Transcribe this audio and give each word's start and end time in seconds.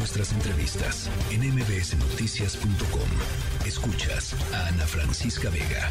nuestras 0.00 0.32
entrevistas 0.32 1.10
en 1.30 1.42
mbsnoticias.com. 1.42 3.66
Escuchas 3.66 4.34
a 4.54 4.68
Ana 4.68 4.86
Francisca 4.86 5.50
Vega. 5.50 5.90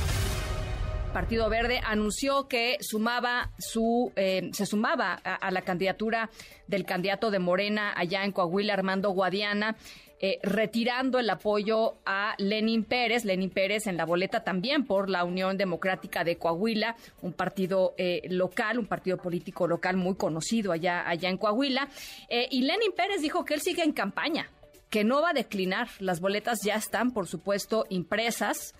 Partido 1.13 1.47
Verde 1.47 1.79
anunció 1.85 2.47
que 2.47 2.77
sumaba 2.81 3.51
su 3.59 4.11
eh, 4.15 4.49
se 4.51 4.65
sumaba 4.65 5.13
a, 5.13 5.51
la 5.51 5.61
candidatura 5.61 6.31
del 6.65 6.85
candidato 6.85 7.29
de 7.29 7.37
Morena 7.37 7.93
allá 7.95 8.25
en 8.25 8.31
Coahuila, 8.31 8.73
Armando 8.73 9.11
Guadiana. 9.11 9.77
Eh, 10.19 10.39
retirando 10.43 11.19
el 11.19 11.29
apoyo 11.29 11.95
a 12.05 12.35
Lenin 12.37 12.83
Pérez, 12.83 13.25
Lenin 13.25 13.49
Pérez 13.49 13.87
en 13.87 13.97
la 13.97 14.05
boleta 14.05 14.43
también 14.43 14.85
por 14.85 15.09
la 15.09 15.23
Unión 15.23 15.57
Democrática 15.57 16.23
de 16.23 16.37
Coahuila, 16.37 16.95
un 17.21 17.33
partido 17.33 17.93
eh, 17.97 18.21
local, 18.29 18.79
un 18.79 18.85
partido 18.85 19.17
político 19.17 19.67
local 19.67 19.95
muy 19.97 20.15
conocido 20.15 20.71
allá, 20.71 21.07
allá 21.07 21.29
en 21.29 21.37
Coahuila. 21.37 21.87
y 22.29 22.61
Lenin 22.61 22.91
Pérez 22.95 23.21
dijo 23.21 23.45
que 23.45 23.53
él 23.53 23.61
sigue 23.61 23.83
en 23.83 23.93
campaña, 23.93 24.49
que 24.89 25.03
no 25.03 25.21
va 25.21 25.29
a 25.29 25.33
declinar. 25.33 25.87
Las 25.99 26.19
boletas 26.19 26.59
ya 26.63 26.75
están, 26.75 27.11
por 27.11 27.27
supuesto, 27.27 27.85
impresas 27.89 28.73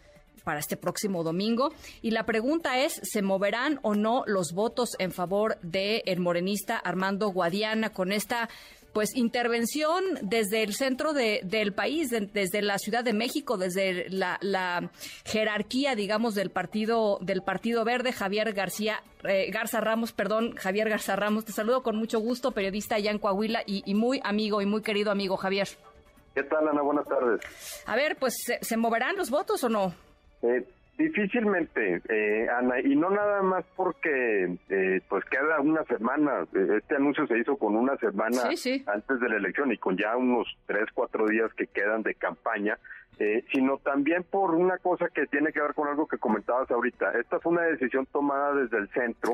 para 0.43 0.59
este 0.59 0.77
próximo 0.77 1.23
domingo. 1.23 1.71
Y 2.01 2.11
la 2.11 2.25
pregunta 2.25 2.79
es, 2.79 2.99
¿se 3.03 3.21
moverán 3.21 3.79
o 3.83 3.95
no 3.95 4.23
los 4.25 4.53
votos 4.53 4.95
en 4.99 5.11
favor 5.11 5.59
del 5.61 6.01
el 6.05 6.19
morenista 6.19 6.77
Armando 6.77 7.29
Guadiana 7.29 7.91
con 7.91 8.11
esta 8.11 8.49
pues 8.93 9.15
intervención 9.15 10.03
desde 10.21 10.63
el 10.63 10.73
centro 10.73 11.13
del 11.13 11.73
país, 11.73 12.09
desde 12.09 12.61
la 12.61 12.77
Ciudad 12.77 13.03
de 13.03 13.13
México, 13.13 13.57
desde 13.57 14.09
la, 14.09 14.89
jerarquía, 15.25 15.95
digamos, 15.95 16.35
del 16.35 16.49
partido 16.49 17.17
del 17.21 17.41
Partido 17.41 17.83
Verde, 17.83 18.11
Javier 18.11 18.53
García 18.53 19.01
eh, 19.23 19.49
Garza 19.51 19.81
Ramos, 19.81 20.13
perdón, 20.13 20.55
Javier 20.55 20.89
Garza 20.89 21.15
Ramos, 21.15 21.45
te 21.45 21.51
saludo 21.51 21.83
con 21.83 21.95
mucho 21.95 22.19
gusto, 22.19 22.51
periodista 22.51 22.95
allá 22.95 23.11
en 23.11 23.19
Coahuila 23.19 23.63
y, 23.65 23.93
muy 23.93 24.21
amigo 24.23 24.61
y 24.61 24.65
muy 24.65 24.81
querido 24.81 25.11
amigo 25.11 25.37
Javier. 25.37 25.67
¿Qué 26.33 26.43
tal, 26.43 26.67
Ana? 26.67 26.81
Buenas 26.81 27.05
tardes. 27.07 27.41
A 27.85 27.95
ver, 27.95 28.15
pues, 28.17 28.33
¿se 28.61 28.77
moverán 28.77 29.17
los 29.17 29.29
votos 29.29 29.63
o 29.63 29.69
no? 29.69 29.93
Eh, 30.41 30.65
difícilmente, 30.99 32.01
eh, 32.09 32.47
Ana, 32.49 32.81
y 32.81 32.93
no 32.93 33.09
nada 33.09 33.41
más 33.41 33.63
porque 33.77 34.57
eh, 34.69 35.01
pues 35.07 35.23
queda 35.25 35.61
una 35.61 35.85
semana, 35.85 36.45
eh, 36.53 36.77
este 36.77 36.97
anuncio 36.97 37.25
se 37.25 37.39
hizo 37.39 37.55
con 37.55 37.77
una 37.77 37.95
semana 37.97 38.41
antes 38.43 39.19
de 39.21 39.29
la 39.29 39.37
elección 39.37 39.71
y 39.71 39.77
con 39.77 39.95
ya 39.95 40.17
unos 40.17 40.45
tres, 40.65 40.87
cuatro 40.93 41.25
días 41.25 41.53
que 41.53 41.67
quedan 41.67 42.03
de 42.03 42.15
campaña, 42.15 42.77
sino 43.51 43.79
también 43.79 44.23
por 44.23 44.55
una 44.55 44.77
cosa 44.77 45.07
que 45.13 45.25
tiene 45.27 45.51
que 45.51 45.61
ver 45.61 45.73
con 45.73 45.89
algo 45.89 46.07
que 46.07 46.17
comentabas 46.17 46.71
ahorita. 46.71 47.11
Esta 47.19 47.39
fue 47.41 47.51
una 47.51 47.63
decisión 47.63 48.05
tomada 48.05 48.55
desde 48.55 48.77
el 48.77 48.87
centro 48.89 49.33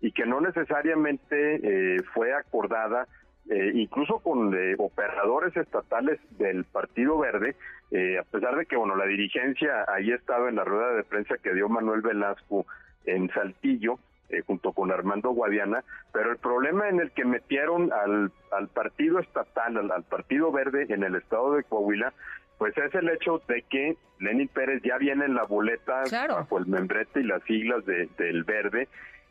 y 0.00 0.12
que 0.12 0.24
no 0.24 0.40
necesariamente 0.40 2.00
fue 2.14 2.32
acordada 2.32 3.06
eh, 3.48 3.72
incluso 3.74 4.18
con 4.18 4.52
eh, 4.54 4.74
operadores 4.78 5.56
estatales 5.56 6.18
del 6.38 6.64
Partido 6.64 7.16
Verde, 7.18 7.54
eh, 7.92 8.18
a 8.18 8.24
pesar 8.24 8.56
de 8.56 8.66
que 8.66 8.76
bueno 8.76 8.96
la 8.96 9.06
dirigencia 9.06 9.84
ahí 9.86 10.10
estaba 10.10 10.48
en 10.48 10.56
la 10.56 10.64
rueda 10.64 10.94
de 10.94 11.04
prensa 11.04 11.36
que 11.40 11.54
dio 11.54 11.68
Manuel 11.68 12.00
Velasco 12.00 12.66
en 13.04 13.30
Saltillo, 13.30 14.00
junto 14.48 14.72
con 14.72 14.90
Armando 14.90 15.30
Guadiana, 15.30 15.84
pero 16.12 16.32
el 16.32 16.38
problema 16.38 16.88
en 16.88 16.98
el 16.98 17.12
que 17.12 17.24
metieron 17.24 17.92
al, 17.92 18.32
al 18.50 18.66
partido 18.66 19.20
estatal, 19.20 19.76
al, 19.92 20.02
partido 20.02 20.50
verde 20.50 20.86
en 20.88 21.04
el 21.04 21.14
estado 21.14 21.54
de 21.54 21.62
Coahuila, 21.62 22.12
pues 22.58 22.76
es 22.76 22.92
el 22.96 23.08
hecho 23.08 23.40
de 23.46 23.62
que 23.62 23.96
Lenin 24.18 24.48
Pérez 24.48 24.82
ya 24.82 24.98
viene 24.98 25.26
en 25.26 25.36
la 25.36 25.44
boleta 25.44 26.02
bajo 26.28 26.58
el 26.58 26.66
membrete 26.66 27.20
y 27.20 27.22
las 27.22 27.40
siglas 27.44 27.86
de, 27.86 28.08
del 28.18 28.42
verde 28.42 28.88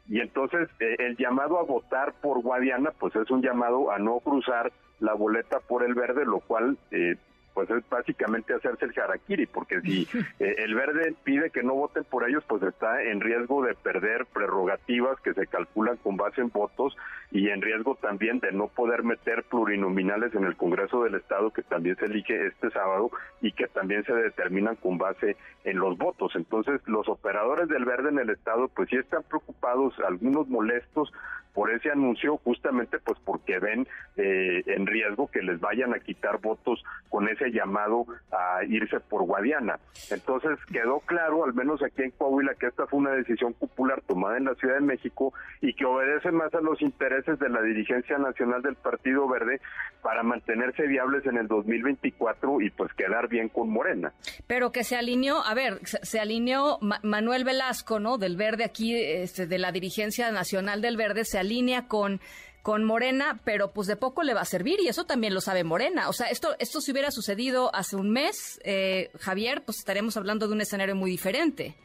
y 0.07 0.19
entonces 0.19 0.69
eh, 0.79 0.95
el 0.99 1.17
llamado 1.17 1.59
a 1.59 1.63
votar 1.63 2.13
por 2.21 2.41
Guadiana, 2.41 2.91
pues 2.99 3.15
es 3.15 3.29
un 3.31 3.41
llamado 3.41 3.91
a 3.91 3.99
no 3.99 4.19
cruzar 4.19 4.71
la 4.99 5.13
boleta 5.13 5.59
por 5.59 5.83
el 5.83 5.93
verde, 5.93 6.25
lo 6.25 6.39
cual 6.39 6.77
eh, 6.91 7.15
pues 7.55 7.69
es 7.71 7.89
básicamente 7.89 8.53
hacerse 8.53 8.85
el 8.85 8.99
harakiri, 8.99 9.47
porque 9.47 9.79
si 9.81 10.07
eh, 10.39 10.55
el 10.59 10.75
verde 10.75 11.15
pide 11.23 11.49
que 11.49 11.63
no 11.63 11.73
voten 11.73 12.03
por 12.03 12.29
ellos, 12.29 12.43
pues 12.47 12.61
está 12.61 13.01
en 13.01 13.21
riesgo 13.21 13.63
de 13.63 13.73
perder 13.73 14.25
prerrogativas 14.27 15.19
que 15.21 15.33
se 15.33 15.47
calculan 15.47 15.95
con 15.97 16.17
base 16.17 16.41
en 16.41 16.49
votos 16.49 16.95
y 17.31 17.49
en 17.49 17.61
riesgo 17.61 17.95
también 17.95 18.39
de 18.39 18.51
no 18.51 18.67
poder 18.67 19.03
meter 19.03 19.44
plurinominales 19.44 20.35
en 20.35 20.44
el 20.44 20.57
Congreso 20.57 21.03
del 21.03 21.15
Estado, 21.15 21.51
que 21.51 21.63
también 21.63 21.95
se 21.95 22.05
elige 22.05 22.47
este 22.47 22.69
sábado 22.71 23.09
y 23.41 23.53
que 23.53 23.67
también 23.67 24.03
se 24.03 24.13
determinan 24.13 24.75
con 24.75 24.97
base 24.97 25.38
en 25.63 25.79
los 25.79 25.97
votos. 25.97 26.33
Entonces, 26.35 26.81
los 26.85 27.07
operadores 27.07 27.69
del 27.69 27.85
verde 27.85 28.09
en 28.09 28.19
el 28.19 28.29
Estado, 28.29 28.67
pues 28.67 28.89
sí 28.89 28.97
están 28.97 29.23
preocupados, 29.23 29.94
algunos 30.05 30.49
molestos 30.49 31.11
por 31.55 31.71
ese 31.71 31.89
anuncio 31.89 32.38
justamente 32.38 32.99
pues 32.99 33.17
porque 33.23 33.57
ven 33.59 33.88
eh, 34.17 34.61
en 34.67 34.85
riesgo 34.85 35.31
que 35.31 35.41
les 35.41 35.59
vayan 35.61 35.94
a 35.94 35.99
quitar 35.99 36.39
votos 36.41 36.83
con 37.09 37.29
ese 37.29 37.44
llamado 37.51 38.06
a 38.31 38.63
irse 38.66 39.00
por 39.00 39.23
Guadiana. 39.23 39.79
Entonces 40.11 40.57
quedó 40.72 41.00
claro, 41.00 41.45
al 41.45 41.53
menos 41.53 41.81
aquí 41.83 42.03
en 42.03 42.11
Coahuila, 42.11 42.56
que 42.56 42.67
esta 42.67 42.88
fue 42.88 43.00
una 43.00 43.11
decisión 43.11 43.53
popular 43.53 44.01
tomada 44.07 44.38
en 44.38 44.45
la 44.45 44.56
Ciudad 44.56 44.75
de 44.75 44.81
México 44.81 45.33
y 45.61 45.73
que 45.73 45.85
obedece 45.85 46.31
más 46.31 46.53
a 46.53 46.61
los 46.61 46.81
intereses 46.81 47.39
de 47.39 47.50
la 47.50 47.61
dirigencia 47.61 48.17
nacional 48.17 48.61
del 48.61 48.75
Partido 48.75 49.28
Verde 49.28 49.61
para 50.01 50.23
mantenerse 50.23 50.88
viables 50.88 51.25
en 51.25 51.38
el 51.38 51.47
2024 51.47 52.61
y 52.61 52.69
pues 52.72 52.94
quedar 52.94 53.28
bien 53.28 53.50
con 53.50 53.69
Morena. 53.69 54.13
Pero 54.47 54.72
que 54.72 54.83
se 54.83 54.95
alineó, 54.95 55.41
a 55.44 55.53
ver, 55.53 55.79
se, 55.83 56.19
alineó 56.19 56.79
Manuel 57.03 57.44
Velasco, 57.44 58.00
¿no? 58.00 58.17
Del 58.17 58.35
Verde 58.35 58.63
aquí, 58.63 58.95
este, 58.95 59.47
de 59.47 59.57
la 59.57 59.72
dirigencia 59.72 60.31
nacional 60.31 60.81
del 60.81 60.97
Verde, 60.97 61.23
se 61.23 61.39
línea 61.45 61.88
con 61.88 62.19
con 62.65 62.83
Morena, 62.83 63.39
pero 63.45 63.69
pues 63.69 63.85
de 63.85 63.95
poco 63.95 64.23
le 64.23 64.33
va 64.33 64.41
a 64.41 64.45
servir 64.45 64.79
y 64.79 64.87
eso 64.87 65.05
también 65.05 65.35
lo 65.35 65.39
sabe 65.39 65.63
Morena. 65.63 66.09
O 66.09 66.13
sea, 66.13 66.31
esto, 66.31 66.55
esto 66.57 66.81
si 66.81 66.91
hubiera 66.91 67.11
sucedido 67.11 67.69
hace 67.75 67.95
un 67.95 68.09
mes, 68.09 68.59
eh, 68.65 69.11
Javier, 69.19 69.61
pues 69.63 69.77
estaremos 69.77 70.17
hablando 70.17 70.47
de 70.47 70.55
un 70.55 70.61
escenario 70.61 70.95
muy 70.95 71.11
diferente. 71.11 71.75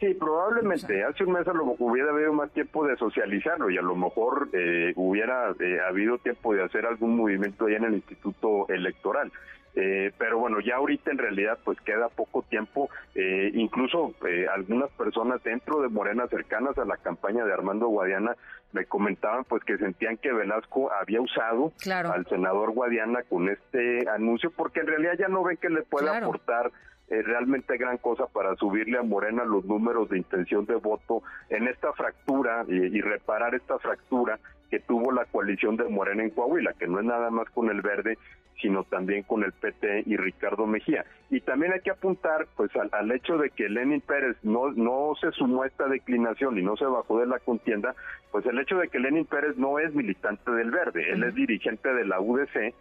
Sí, 0.00 0.12
probablemente. 0.12 1.02
Hace 1.02 1.24
un 1.24 1.32
mes 1.32 1.48
a 1.48 1.54
lo 1.54 1.64
mejor 1.64 1.92
hubiera 1.92 2.10
habido 2.10 2.34
más 2.34 2.52
tiempo 2.52 2.86
de 2.86 2.94
socializarlo 2.98 3.70
y 3.70 3.78
a 3.78 3.80
lo 3.80 3.96
mejor 3.96 4.50
eh, 4.52 4.92
hubiera 4.96 5.54
eh, 5.58 5.78
habido 5.88 6.18
tiempo 6.18 6.52
de 6.52 6.62
hacer 6.62 6.84
algún 6.84 7.16
movimiento 7.16 7.64
allá 7.64 7.78
en 7.78 7.84
el 7.84 7.94
Instituto 7.94 8.68
Electoral. 8.68 9.32
Eh, 9.74 10.12
pero 10.18 10.38
bueno, 10.38 10.60
ya 10.60 10.76
ahorita 10.76 11.10
en 11.10 11.18
realidad 11.18 11.58
pues 11.64 11.80
queda 11.80 12.08
poco 12.08 12.42
tiempo, 12.42 12.90
eh, 13.14 13.50
incluso 13.54 14.14
eh, 14.28 14.46
algunas 14.54 14.90
personas 14.90 15.42
dentro 15.42 15.80
de 15.80 15.88
Morena 15.88 16.26
cercanas 16.28 16.76
a 16.76 16.84
la 16.84 16.98
campaña 16.98 17.44
de 17.44 17.52
Armando 17.54 17.88
Guadiana 17.88 18.36
me 18.72 18.84
comentaban 18.84 19.44
pues 19.44 19.64
que 19.64 19.78
sentían 19.78 20.18
que 20.18 20.32
Velasco 20.32 20.90
había 20.92 21.20
usado 21.20 21.72
al 21.90 22.26
senador 22.26 22.72
Guadiana 22.72 23.22
con 23.22 23.48
este 23.48 24.08
anuncio 24.10 24.50
porque 24.50 24.80
en 24.80 24.88
realidad 24.88 25.14
ya 25.18 25.28
no 25.28 25.42
ven 25.42 25.56
que 25.56 25.68
le 25.68 25.82
pueda 25.82 26.18
aportar 26.18 26.70
realmente 27.08 27.76
gran 27.76 27.98
cosa 27.98 28.26
para 28.32 28.56
subirle 28.56 28.96
a 28.96 29.02
Morena 29.02 29.44
los 29.44 29.66
números 29.66 30.08
de 30.08 30.16
intención 30.16 30.64
de 30.64 30.76
voto 30.76 31.22
en 31.50 31.68
esta 31.68 31.92
fractura 31.92 32.64
y 32.66 33.02
reparar 33.02 33.54
esta 33.54 33.78
fractura 33.78 34.38
que 34.70 34.80
tuvo 34.80 35.12
la 35.12 35.26
coalición 35.26 35.76
de 35.76 35.84
Morena 35.84 36.22
en 36.22 36.30
Coahuila, 36.30 36.72
que 36.72 36.86
no 36.86 36.98
es 36.98 37.04
nada 37.04 37.28
más 37.28 37.46
con 37.50 37.68
el 37.68 37.82
verde, 37.82 38.16
sino 38.60 38.84
también 38.84 39.22
con 39.24 39.42
el 39.42 39.52
PT 39.52 40.04
y 40.06 40.16
Ricardo 40.16 40.66
Mejía. 40.66 41.04
Y 41.30 41.40
también 41.40 41.72
hay 41.72 41.80
que 41.80 41.90
apuntar 41.90 42.46
pues 42.56 42.70
al, 42.76 43.10
hecho 43.12 43.38
de 43.38 43.50
que 43.50 43.68
Lenin 43.68 44.00
Pérez 44.00 44.36
no, 44.42 44.70
no 44.72 45.14
se 45.20 45.32
sumó 45.32 45.62
a 45.62 45.66
esta 45.66 45.88
declinación 45.88 46.58
y 46.58 46.62
no 46.62 46.76
se 46.76 46.84
bajó 46.84 47.20
de 47.20 47.26
la 47.26 47.38
contienda, 47.38 47.94
pues 48.30 48.46
el 48.46 48.58
hecho 48.58 48.76
de 48.78 48.88
que 48.88 48.98
Lenin 48.98 49.24
Pérez 49.24 49.56
no 49.56 49.78
es 49.78 49.94
militante 49.94 50.50
del 50.50 50.70
verde, 50.70 51.10
él 51.10 51.22
es 51.24 51.34
dirigente 51.34 51.92
de 51.92 52.04
la 52.04 52.20
UDC, 52.20 52.74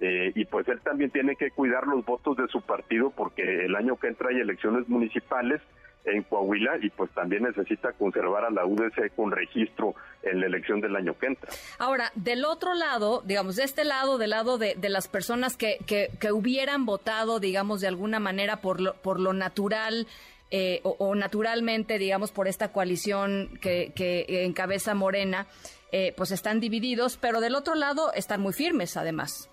eh, 0.00 0.32
y 0.34 0.44
pues 0.44 0.68
él 0.68 0.80
también 0.80 1.10
tiene 1.10 1.36
que 1.36 1.50
cuidar 1.50 1.86
los 1.86 2.04
votos 2.04 2.36
de 2.36 2.46
su 2.48 2.60
partido 2.60 3.10
porque 3.10 3.64
el 3.64 3.74
año 3.76 3.96
que 3.96 4.08
entra 4.08 4.28
hay 4.28 4.40
elecciones 4.40 4.86
municipales 4.88 5.62
en 6.06 6.22
Coahuila 6.22 6.78
y 6.80 6.90
pues 6.90 7.10
también 7.12 7.42
necesita 7.42 7.92
conservar 7.92 8.44
a 8.44 8.50
la 8.50 8.64
UDC 8.64 9.14
con 9.14 9.30
registro 9.30 9.94
en 10.22 10.40
la 10.40 10.46
elección 10.46 10.80
del 10.80 10.96
año 10.96 11.16
que 11.18 11.26
entra. 11.26 11.50
Ahora, 11.78 12.10
del 12.14 12.44
otro 12.44 12.74
lado, 12.74 13.22
digamos, 13.24 13.56
de 13.56 13.64
este 13.64 13.84
lado, 13.84 14.18
del 14.18 14.30
lado 14.30 14.58
de, 14.58 14.76
las 14.88 15.08
personas 15.08 15.56
que, 15.56 15.78
que, 15.86 16.32
hubieran 16.32 16.86
votado, 16.86 17.40
digamos, 17.40 17.80
de 17.80 17.88
alguna 17.88 18.20
manera 18.20 18.60
por 18.60 18.80
lo, 18.80 18.94
por 18.94 19.20
lo 19.20 19.32
natural, 19.32 20.06
eh, 20.50 20.80
o, 20.84 21.14
naturalmente, 21.16 21.98
digamos, 21.98 22.30
por 22.30 22.46
esta 22.46 22.72
coalición 22.72 23.58
que, 23.60 23.92
que 23.94 24.44
encabeza 24.44 24.94
Morena, 24.94 25.46
eh, 25.92 26.12
pues 26.16 26.30
están 26.30 26.60
divididos, 26.60 27.16
pero 27.16 27.40
del 27.40 27.54
otro 27.54 27.74
lado 27.74 28.12
están 28.14 28.40
muy 28.40 28.52
firmes, 28.52 28.96
además. 28.96 29.50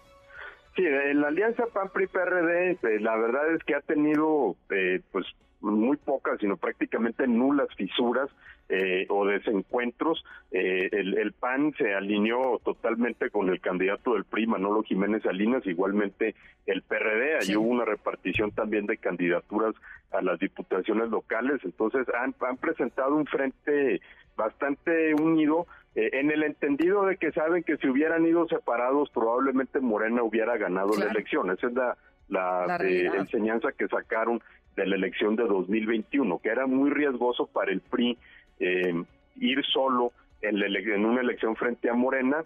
Sí, 0.76 0.84
en 0.86 1.22
la 1.22 1.28
alianza 1.28 1.66
PAN-PRI-PRD, 1.68 2.72
eh, 2.72 3.00
la 3.00 3.16
verdad 3.16 3.54
es 3.54 3.64
que 3.64 3.76
ha 3.76 3.82
tenido, 3.82 4.56
pues, 4.68 5.26
muy 5.72 5.98
pocas, 5.98 6.40
sino 6.40 6.58
prácticamente 6.58 7.28
nulas 7.28 7.68
fisuras 7.76 8.30
eh, 8.70 9.06
o 9.10 9.26
desencuentros. 9.26 10.24
Eh, 10.52 10.90
el, 10.92 11.34
PAN 11.34 11.74
se 11.78 11.94
alineó 11.94 12.60
totalmente 12.64 13.30
con 13.30 13.50
el 13.50 13.60
candidato 13.62 14.14
del 14.14 14.26
PRI, 14.26 14.48
Manolo 14.48 14.84
Jiménez 14.84 15.24
Salinas, 15.24 15.66
igualmente 15.66 16.36
el 16.66 16.82
PRD, 16.82 17.38
ahí 17.40 17.56
hubo 17.56 17.68
una 17.68 17.86
repartición 17.86 18.52
también 18.52 18.86
de 18.86 18.98
candidaturas 18.98 19.76
a 20.12 20.22
las 20.22 20.40
diputaciones 20.40 21.10
locales, 21.10 21.60
entonces 21.64 22.08
han, 22.14 22.36
han 22.48 22.58
presentado 22.58 23.16
un 23.16 23.26
frente 23.26 24.02
bastante 24.36 25.14
unido, 25.14 25.68
eh, 25.96 26.10
en 26.14 26.32
el 26.32 26.44
entendido 26.44 27.06
de 27.06 27.18
que 27.18 27.32
saben 27.32 27.64
que 27.64 27.78
si 27.78 27.88
hubieran 27.88 28.26
ido 28.26 28.48
separados 28.48 29.10
probablemente 29.12 29.80
Morena 29.80 30.24
hubiera 30.24 30.58
ganado 30.58 30.98
la 30.98 31.06
elección. 31.06 31.52
Esa 31.52 31.68
es 31.68 31.74
la, 31.74 31.98
la, 32.30 32.78
eh, 32.78 33.12
enseñanza 33.16 33.72
que 33.74 33.88
sacaron 33.88 34.42
de 34.76 34.86
la 34.86 34.96
elección 34.96 35.36
de 35.36 35.44
2021, 35.44 36.40
que 36.40 36.50
era 36.50 36.68
muy 36.68 36.90
riesgoso 36.90 37.48
para 37.48 37.72
el 37.72 37.82
PRI 37.82 38.18
eh, 38.60 39.04
ir 39.38 39.64
solo 39.66 40.12
en, 40.42 40.62
en, 40.62 41.06
una 41.06 41.22
elección 41.22 41.56
frente 41.56 41.90
a 41.90 41.94
Morena, 41.94 42.44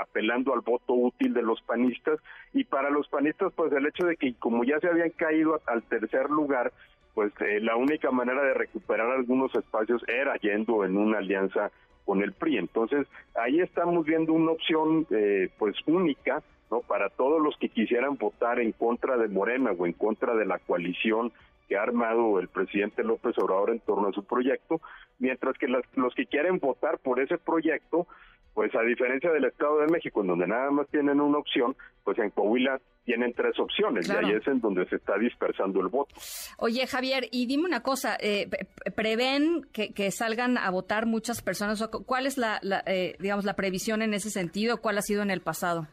apelando 0.00 0.54
al 0.54 0.60
voto 0.60 0.94
útil 0.94 1.34
de 1.34 1.42
los 1.42 1.60
panistas, 1.62 2.20
y 2.52 2.64
para 2.64 2.90
los 2.90 3.08
panistas, 3.08 3.52
pues 3.56 3.72
el 3.72 3.86
hecho 3.86 4.06
de 4.06 4.16
que 4.16 4.34
como 4.34 4.62
ya 4.62 4.78
se 4.78 4.88
habían 4.88 5.10
caído 5.10 5.60
al 5.66 5.82
tercer 5.82 6.30
lugar, 6.30 6.72
pues 7.14 7.32
la 7.60 7.76
única 7.76 8.10
manera 8.10 8.42
de 8.42 8.54
recuperar 8.54 9.10
algunos 9.10 9.54
espacios 9.54 10.02
era 10.08 10.36
yendo 10.36 10.84
en 10.84 10.96
una 10.96 11.18
alianza 11.18 11.70
con 12.04 12.22
el 12.22 12.32
PRI. 12.32 12.58
Entonces, 12.58 13.06
ahí 13.34 13.60
estamos 13.60 14.04
viendo 14.04 14.32
una 14.32 14.52
opción 14.52 15.06
eh, 15.10 15.48
pues 15.58 15.76
única, 15.86 16.42
¿no? 16.70 16.80
Para 16.80 17.08
todos 17.08 17.40
los 17.40 17.56
que 17.58 17.68
quisieran 17.68 18.16
votar 18.16 18.60
en 18.60 18.72
contra 18.72 19.16
de 19.16 19.28
Morena 19.28 19.72
o 19.76 19.86
en 19.86 19.92
contra 19.92 20.34
de 20.34 20.46
la 20.46 20.58
coalición 20.58 21.32
que 21.70 21.76
ha 21.76 21.82
armado 21.82 22.40
el 22.40 22.48
presidente 22.48 23.04
López 23.04 23.38
Obrador 23.38 23.70
en 23.70 23.78
torno 23.78 24.08
a 24.08 24.12
su 24.12 24.24
proyecto, 24.24 24.80
mientras 25.20 25.56
que 25.56 25.68
los 25.68 26.14
que 26.16 26.26
quieren 26.26 26.58
votar 26.58 26.98
por 26.98 27.20
ese 27.20 27.38
proyecto, 27.38 28.08
pues 28.54 28.74
a 28.74 28.82
diferencia 28.82 29.30
del 29.30 29.44
Estado 29.44 29.78
de 29.78 29.86
México, 29.86 30.20
en 30.20 30.26
donde 30.26 30.48
nada 30.48 30.68
más 30.72 30.88
tienen 30.88 31.20
una 31.20 31.38
opción, 31.38 31.76
pues 32.02 32.18
en 32.18 32.30
Coahuila 32.30 32.80
tienen 33.04 33.32
tres 33.34 33.56
opciones 33.60 34.08
y 34.08 34.12
ahí 34.12 34.32
es 34.32 34.44
en 34.48 34.60
donde 34.60 34.84
se 34.88 34.96
está 34.96 35.16
dispersando 35.16 35.80
el 35.80 35.86
voto. 35.86 36.12
Oye, 36.58 36.84
Javier, 36.88 37.28
y 37.30 37.46
dime 37.46 37.66
una 37.66 37.84
cosa, 37.84 38.16
eh, 38.18 38.50
¿prevén 38.96 39.62
que, 39.72 40.10
salgan 40.10 40.58
a 40.58 40.70
votar 40.70 41.06
muchas 41.06 41.40
personas? 41.40 41.86
¿Cuál 42.04 42.26
es 42.26 42.36
la, 42.36 42.60
eh, 42.86 43.14
digamos, 43.20 43.44
la 43.44 43.54
previsión 43.54 44.02
en 44.02 44.12
ese 44.12 44.30
sentido? 44.30 44.78
¿Cuál 44.78 44.98
ha 44.98 45.02
sido 45.02 45.22
en 45.22 45.30
el 45.30 45.40
pasado? 45.40 45.86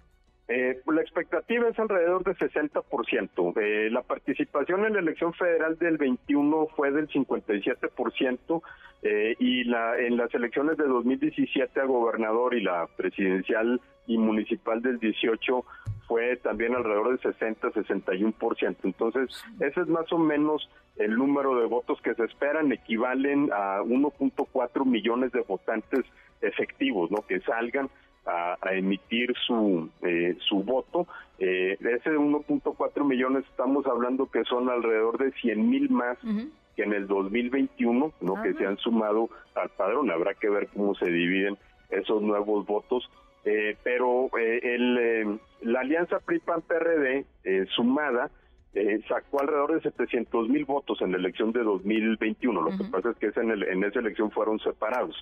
Eh, 0.50 0.80
la 0.86 1.02
expectativa 1.02 1.68
es 1.68 1.78
alrededor 1.78 2.24
del 2.24 2.38
60%. 2.38 3.54
Eh, 3.58 3.90
la 3.92 4.02
participación 4.02 4.86
en 4.86 4.94
la 4.94 5.00
elección 5.00 5.34
federal 5.34 5.78
del 5.78 5.98
21 5.98 6.68
fue 6.76 6.92
del 6.92 7.10
57% 7.10 8.62
eh, 9.04 9.36
y 9.40 9.66
la, 9.66 10.00
en 10.00 10.16
las 10.16 10.34
elecciones 10.34 10.78
de 10.78 10.86
2017 10.86 11.82
a 11.82 11.86
gobernador 11.86 12.54
y 12.54 12.64
la 12.64 12.88
presidencial 12.96 13.82
y 14.08 14.18
municipal 14.18 14.82
del 14.82 15.00
18 15.00 15.66
fue 16.08 16.38
también 16.38 16.74
alrededor 16.74 17.20
del 17.20 17.34
60-61%. 17.34 18.78
Entonces, 18.84 19.44
ese 19.60 19.82
es 19.82 19.88
más 19.88 20.12
o 20.14 20.18
menos 20.18 20.70
el 20.96 21.16
número 21.16 21.60
de 21.60 21.66
votos 21.66 22.02
que 22.02 22.14
se 22.16 22.24
esperan, 22.24 22.72
equivalen 22.72 23.50
a 23.52 23.82
1.4 23.82 24.86
millones 24.86 25.34
de 25.34 25.42
votantes 25.42 26.06
efectivos, 26.40 27.12
¿no? 27.12 27.26
Que 27.28 27.42
salgan 27.42 27.90
a, 28.28 28.58
emitir 28.74 29.34
su, 29.46 29.90
eh, 30.02 30.36
su 30.48 30.64
voto. 30.64 31.08
Eh, 31.40 31.78
de 31.80 31.94
ese 31.94 32.12
1.4 32.12 33.06
millones 33.06 33.46
estamos 33.50 33.86
hablando 33.86 34.30
que 34.30 34.44
son 34.44 34.70
alrededor 34.70 35.18
de 35.18 35.32
100 35.32 35.70
mil 35.70 35.90
más 35.90 36.18
que 36.76 36.84
en 36.84 36.94
el 36.94 37.08
2021, 37.08 38.14
¿no? 38.22 38.44
que 38.44 38.54
se 38.54 38.66
han 38.66 38.78
sumado 38.78 39.30
al 39.56 39.70
padrón. 39.70 40.12
Habrá 40.12 40.34
que 40.34 40.50
ver 40.50 40.68
cómo 40.68 40.96
se 40.96 41.10
dividen 41.10 41.58
esos 41.90 42.22
nuevos 42.22 42.66
votos. 42.66 43.10
Eh, 43.46 43.78
pero 43.82 44.30
eh, 44.38 44.60
el, 44.62 45.40
la 45.62 45.80
alianza 45.80 46.20
PRI-PAN-PRD 46.20 47.26
sumada 47.76 48.30
sacó 49.08 49.42
alrededor 49.42 49.74
de 49.74 49.82
700 49.90 50.50
mil 50.50 50.66
votos 50.66 51.02
en 51.02 51.12
la 51.12 51.18
elección 51.18 51.52
de 51.52 51.64
2021. 51.64 52.62
Lo 52.62 52.78
que 52.78 52.84
pasa 52.92 53.10
es 53.10 53.18
que 53.18 53.40
en, 53.40 53.50
el, 53.50 53.64
en 53.64 53.84
esa 53.84 54.00
elección 54.00 54.30
fueron 54.30 54.60
separados 54.60 55.16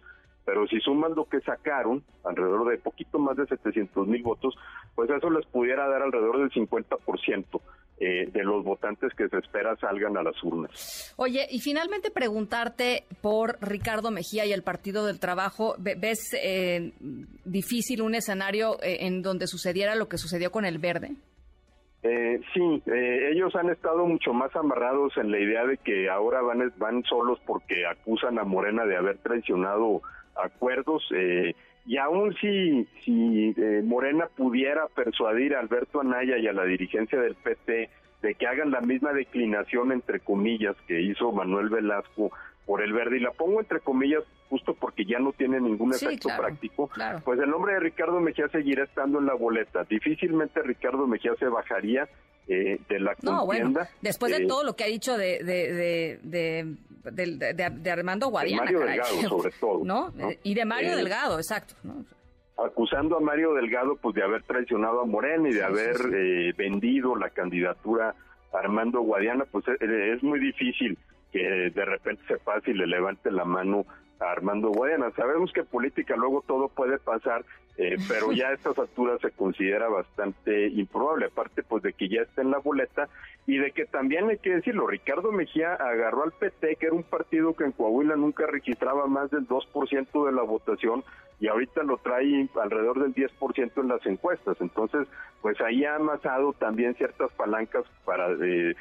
pero 0.45 0.67
si 0.67 0.79
suman 0.79 1.15
lo 1.15 1.25
que 1.25 1.41
sacaron, 1.41 2.03
alrededor 2.23 2.69
de 2.69 2.77
poquito 2.77 3.17
más 3.19 3.35
de 3.35 3.47
700 3.47 4.07
mil 4.07 4.21
votos, 4.21 4.55
pues 4.93 5.09
eso 5.09 5.29
les 5.29 5.45
pudiera 5.47 5.87
dar 5.87 6.03
alrededor 6.03 6.39
del 6.39 6.51
50% 6.51 7.61
eh, 7.97 8.29
de 8.31 8.43
los 8.43 8.63
votantes 8.63 9.13
que 9.15 9.27
se 9.29 9.37
espera 9.37 9.75
salgan 9.77 10.17
a 10.17 10.23
las 10.23 10.41
urnas. 10.43 11.13
Oye, 11.17 11.47
y 11.49 11.59
finalmente 11.61 12.11
preguntarte 12.11 13.05
por 13.21 13.57
Ricardo 13.61 14.11
Mejía 14.11 14.45
y 14.45 14.53
el 14.53 14.63
Partido 14.63 15.05
del 15.05 15.19
Trabajo, 15.19 15.75
¿ves 15.79 16.33
eh, 16.33 16.91
difícil 17.45 18.01
un 18.01 18.13
escenario 18.15 18.81
eh, 18.83 19.05
en 19.05 19.21
donde 19.21 19.47
sucediera 19.47 19.95
lo 19.95 20.07
que 20.09 20.17
sucedió 20.17 20.51
con 20.51 20.65
el 20.65 20.77
Verde? 20.77 21.15
Eh, 22.03 22.39
sí, 22.53 22.83
ellos 22.85 23.55
han 23.55 23.69
estado 23.71 24.05
mucho 24.05 24.31
más 24.31 24.55
amarrados 24.55 25.17
en 25.17 25.31
la 25.31 25.39
idea 25.39 25.65
de 25.65 25.77
que 25.77 26.07
ahora 26.07 26.41
van, 26.41 26.71
van 26.77 27.01
solos 27.03 27.39
porque 27.47 27.87
acusan 27.87 28.37
a 28.37 28.43
Morena 28.43 28.85
de 28.85 28.95
haber 28.95 29.17
traicionado 29.17 30.03
acuerdos 30.35 31.03
eh, 31.15 31.55
y 31.85 31.97
aún 31.97 32.35
si, 32.41 32.85
si 33.03 33.53
eh, 33.57 33.81
Morena 33.83 34.27
pudiera 34.35 34.87
persuadir 34.87 35.55
a 35.55 35.59
Alberto 35.59 36.01
Anaya 36.01 36.37
y 36.37 36.47
a 36.47 36.53
la 36.53 36.65
dirigencia 36.65 37.19
del 37.19 37.35
PT 37.35 37.89
de 38.21 38.33
que 38.33 38.47
hagan 38.47 38.71
la 38.71 38.81
misma 38.81 39.13
declinación, 39.13 39.91
entre 39.91 40.19
comillas, 40.19 40.75
que 40.87 41.01
hizo 41.01 41.31
Manuel 41.31 41.69
Velasco 41.69 42.31
por 42.65 42.81
el 42.81 42.91
verde, 42.93 43.17
y 43.17 43.19
la 43.19 43.31
pongo 43.31 43.59
entre 43.59 43.79
comillas 43.79 44.23
justo 44.49 44.73
porque 44.73 45.05
ya 45.05 45.19
no 45.19 45.31
tiene 45.33 45.59
ningún 45.59 45.93
efecto 45.93 46.29
práctico, 46.35 46.89
pues 47.23 47.39
el 47.39 47.49
nombre 47.49 47.73
de 47.73 47.79
Ricardo 47.79 48.19
Mejía 48.19 48.47
seguirá 48.49 48.83
estando 48.83 49.19
en 49.19 49.25
la 49.25 49.33
boleta. 49.33 49.83
Difícilmente 49.83 50.61
Ricardo 50.61 51.05
Mejía 51.07 51.33
se 51.37 51.47
bajaría 51.47 52.07
eh, 52.47 52.79
de 52.87 52.99
la 52.99 53.15
contienda. 53.15 53.39
No, 53.39 53.45
bueno, 53.45 53.73
después 54.01 54.37
de 54.37 54.45
todo 54.45 54.63
lo 54.63 54.75
que 54.75 54.83
ha 54.83 54.87
dicho 54.87 55.17
de, 55.17 55.43
de, 55.43 55.73
de, 55.73 56.19
de, 56.23 56.75
Armando 57.91 58.27
Guadiana. 58.27 58.63
Mario 58.63 58.79
Delgado, 58.79 59.29
sobre 59.29 59.51
todo. 59.51 59.83
¿no? 59.83 60.13
Y 60.43 60.53
de 60.53 60.65
Mario 60.65 60.93
eh, 60.93 60.95
Delgado, 60.97 61.37
exacto. 61.37 61.75
Acusando 62.57 63.17
a 63.17 63.19
Mario 63.19 63.53
Delgado 63.53 63.97
pues 63.97 64.15
de 64.15 64.23
haber 64.23 64.43
traicionado 64.43 65.01
a 65.01 65.05
Morena 65.05 65.49
y 65.49 65.53
de 65.53 65.63
haber 65.63 65.95
Eh, 66.13 66.53
vendido 66.57 67.15
la 67.15 67.29
candidatura 67.29 68.15
a 68.53 68.57
Armando 68.57 69.01
Guadiana, 69.01 69.45
pues 69.51 69.65
eh, 69.67 70.13
es, 70.15 70.23
muy 70.23 70.39
difícil 70.39 70.97
que 71.31 71.71
de 71.73 71.85
repente 71.85 72.23
se 72.27 72.37
pase 72.37 72.71
y 72.71 72.73
le 72.73 72.87
levante 72.87 73.29
la 73.31 73.43
mano 73.43 73.85
Armando 74.19 74.69
Guadiana. 74.69 75.11
Sabemos 75.11 75.51
que 75.51 75.61
en 75.61 75.65
política 75.65 76.15
luego 76.15 76.43
todo 76.47 76.69
puede 76.69 76.97
pasar, 76.99 77.45
eh, 77.77 77.97
pero 78.07 78.31
ya 78.31 78.49
a 78.49 78.53
estas 78.53 78.77
alturas 78.77 79.19
se 79.21 79.31
considera 79.31 79.87
bastante 79.87 80.67
improbable, 80.67 81.27
aparte 81.27 81.63
pues 81.63 81.83
de 81.83 81.93
que 81.93 82.09
ya 82.09 82.21
está 82.21 82.41
en 82.41 82.51
la 82.51 82.59
boleta 82.59 83.09
y 83.47 83.57
de 83.57 83.71
que 83.71 83.85
también 83.85 84.29
hay 84.29 84.37
que 84.39 84.55
decirlo, 84.55 84.87
Ricardo 84.87 85.31
Mejía 85.31 85.73
agarró 85.73 86.23
al 86.23 86.31
PT, 86.31 86.77
que 86.77 86.87
era 86.87 86.95
un 86.95 87.03
partido 87.03 87.53
que 87.53 87.65
en 87.65 87.73
Coahuila 87.73 88.15
nunca 88.15 88.47
registraba 88.47 89.05
más 89.07 89.29
del 89.29 89.47
2% 89.47 90.25
de 90.25 90.31
la 90.31 90.41
votación 90.41 91.03
y 91.39 91.47
ahorita 91.47 91.83
lo 91.83 91.97
trae 91.97 92.47
alrededor 92.61 93.01
del 93.01 93.13
10% 93.13 93.71
en 93.81 93.87
las 93.87 94.05
encuestas. 94.05 94.57
Entonces, 94.61 95.07
pues 95.41 95.59
ahí 95.61 95.83
ha 95.83 95.95
amasado 95.95 96.53
también 96.53 96.95
ciertas 96.95 97.31
palancas 97.33 97.83
para, 98.05 98.31
eh, 98.41 98.75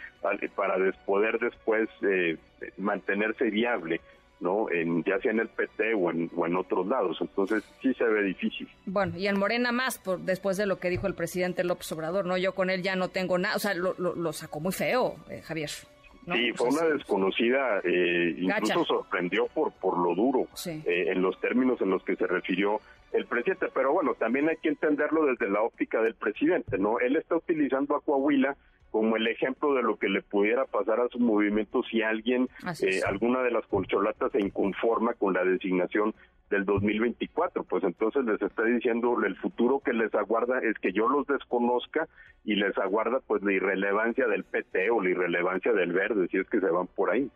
para 0.55 0.77
poder 1.05 1.39
después 1.41 1.89
eh, 2.03 2.39
mantenerse 2.79 3.51
viable. 3.51 4.01
¿No? 4.45 4.71
En, 4.71 5.03
ya 5.05 5.19
sea 5.21 5.33
en 5.33 5.41
el 5.41 5.49
PT 5.49 5.95
o 5.95 6.11
en, 6.11 6.31
o 6.37 6.47
en 6.47 6.55
otros 6.55 6.87
lados. 6.87 7.17
Entonces 7.21 7.65
sí 7.83 7.93
se 7.95 8.05
ve 8.05 8.23
difícil. 8.23 8.69
Bueno, 8.87 9.17
y 9.17 9.27
en 9.27 9.39
Morena 9.39 9.73
más, 9.73 9.99
por, 9.99 10.21
después 10.21 10.57
de 10.59 10.67
lo 10.67 10.79
que 10.79 10.91
dijo 10.91 11.07
el 11.07 11.15
presidente 11.15 11.65
López 11.65 11.91
Obrador, 11.93 12.27
¿no? 12.27 12.37
Yo 12.37 12.55
con 12.55 12.71
él 12.71 12.83
ya 12.83 12.95
no 12.95 13.09
tengo 13.09 13.39
nada, 13.39 13.57
o 13.57 13.59
sea, 13.59 13.75
lo, 13.75 13.95
lo, 13.99 14.33
sacó 14.33 14.61
muy 14.61 14.73
feo, 14.73 15.17
eh, 15.31 15.41
Javier. 15.43 15.71
Sí, 15.71 16.53
fue 16.55 16.69
una 16.69 16.85
desconocida, 16.85 17.81
eh, 17.85 18.35
incluso 18.39 18.85
sorprendió 18.85 19.47
por, 19.49 19.73
por 19.73 19.99
lo 19.99 20.15
duro 20.15 20.49
eh, 20.67 21.07
en 21.09 21.21
los 21.21 21.39
términos 21.41 21.81
en 21.83 21.91
los 21.91 22.03
que 22.03 22.17
se 22.17 22.27
refirió 22.27 22.81
el 23.13 23.27
presidente. 23.27 23.67
Pero 23.75 23.93
bueno, 23.93 24.15
también 24.15 24.49
hay 24.49 24.57
que 24.57 24.71
entenderlo 24.71 25.27
desde 25.27 25.51
la 25.51 25.63
óptica 25.63 26.01
del 26.03 26.15
presidente, 26.15 26.79
¿no? 26.79 26.99
Él 26.99 27.17
está 27.17 27.37
utilizando 27.37 27.97
a 27.97 28.01
Coahuila 28.01 28.57
como 28.95 29.17
el 29.17 29.27
ejemplo 29.27 29.75
de 29.75 29.83
lo 29.83 29.97
que 29.97 30.09
le 30.09 30.23
pudiera 30.23 30.67
pasar 30.67 31.01
a 31.01 31.09
su 31.09 31.19
movimiento 31.19 31.83
si 31.91 32.01
alguien, 32.01 32.49
eh, 32.81 33.01
alguna 33.05 33.43
de 33.43 33.51
las 33.51 33.67
colcholatas 33.67 34.31
se 34.31 34.39
inconforma 34.39 35.15
con 35.15 35.35
la 35.35 35.43
designación 35.43 36.15
del 36.49 36.65
2024, 36.65 37.65
pues 37.65 37.83
entonces 37.83 38.25
les 38.25 38.41
está 38.41 38.63
diciendo 38.63 39.17
el 39.27 39.35
futuro 39.39 39.81
que 39.81 39.93
les 39.93 40.15
aguarda 40.15 40.61
es 40.61 40.79
que 40.79 40.93
yo 40.93 41.09
los 41.09 41.27
desconozca 41.27 42.07
y 42.45 42.55
les 42.55 42.79
aguarda 42.79 43.19
pues 43.27 43.43
la 43.43 43.53
irrelevancia 43.53 44.29
del 44.29 44.45
PT 44.45 44.91
o 44.91 45.03
la 45.03 45.11
irrelevancia 45.11 45.73
del 45.73 45.93
verde, 45.93 46.29
si 46.31 46.39
es 46.39 46.49
que 46.49 46.61
se 46.61 46.71
van 46.71 46.87
por 46.87 47.11
ahí. 47.11 47.29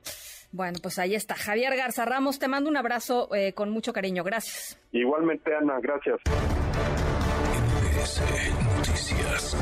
Bueno, 0.53 0.79
pues 0.81 1.00
ahí 1.00 1.17
está. 1.17 1.35
Javier 1.35 1.75
Garza 1.77 2.05
Ramos, 2.05 2.38
te 2.38 2.47
mando 2.47 2.71
un 2.71 2.77
abrazo 2.77 3.35
eh, 3.35 3.53
con 3.53 3.71
mucho 3.71 3.93
cariño. 3.93 4.23
Gracias. 4.23 4.81
Igualmente, 4.93 5.53
Ana, 5.57 5.81
gracias. 5.81 6.21
Noticias. 8.77 9.57